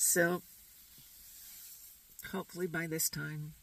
[0.00, 0.42] So,
[2.30, 3.54] hopefully, by this time,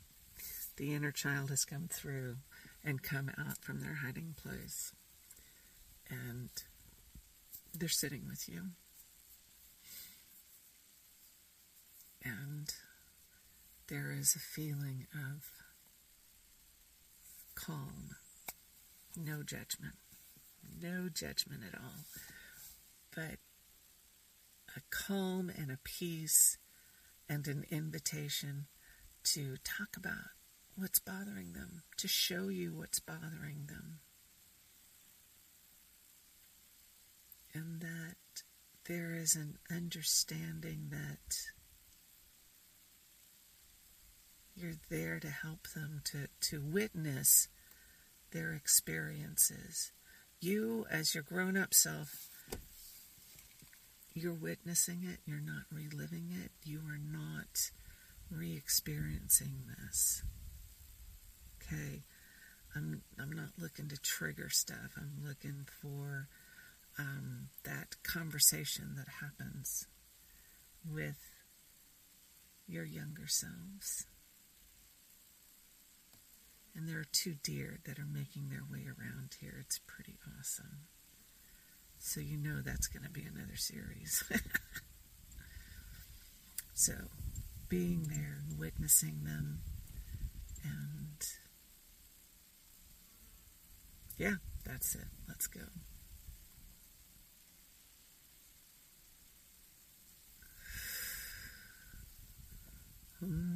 [0.75, 2.35] the inner child has come through
[2.83, 4.91] and come out from their hiding place.
[6.09, 6.49] And
[7.73, 8.63] they're sitting with you.
[12.21, 12.73] And
[13.87, 15.49] there is a feeling of
[17.55, 18.17] calm,
[19.15, 19.95] no judgment,
[20.81, 22.03] no judgment at all,
[23.15, 23.37] but
[24.75, 26.57] a calm and a peace
[27.29, 28.67] and an invitation
[29.23, 30.31] to talk about
[30.75, 33.99] what's bothering them, to show you what's bothering them.
[37.53, 38.43] And that
[38.87, 41.37] there is an understanding that
[44.55, 47.47] you're there to help them to, to witness
[48.31, 49.91] their experiences.
[50.39, 52.34] You, as your grown up self,
[54.15, 57.69] you're witnessing it, you're not reliving it, you are not
[58.31, 60.23] re experiencing this.
[61.61, 62.03] Okay?
[62.75, 66.29] I'm, I'm not looking to trigger stuff, I'm looking for
[66.97, 69.87] um, that conversation that happens
[70.89, 71.19] with
[72.67, 74.05] your younger selves.
[76.73, 79.57] And there are two deer that are making their way around here.
[79.61, 80.64] It's pretty awesome.
[82.15, 84.23] So you know that's going to be another series.
[86.73, 86.93] so
[87.67, 89.59] being there witnessing them
[90.63, 91.27] and
[94.17, 95.07] yeah, that's it.
[95.27, 95.59] Let's go.
[103.19, 103.54] Hmm.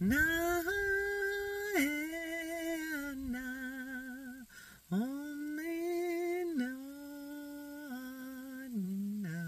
[0.00, 0.16] na
[3.28, 3.44] na
[4.90, 5.76] only
[6.56, 6.72] na
[9.22, 9.40] na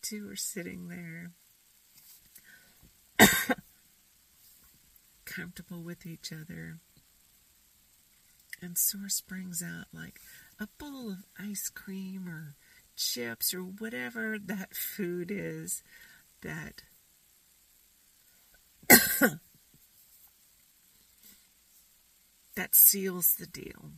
[0.09, 1.33] two are sitting there,
[5.25, 6.79] comfortable with each other.
[8.63, 10.21] And Source brings out like
[10.61, 12.55] a bowl of ice cream or
[12.97, 15.83] chips or whatever that food is
[16.43, 16.83] that
[22.57, 23.93] that seals the deal.